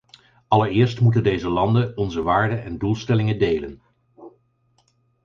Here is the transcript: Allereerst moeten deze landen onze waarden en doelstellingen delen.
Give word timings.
Allereerst 0.47 1.01
moeten 1.01 1.23
deze 1.23 1.49
landen 1.49 1.97
onze 1.97 2.21
waarden 2.21 2.63
en 2.63 2.77
doelstellingen 2.77 3.39
delen. 3.39 3.81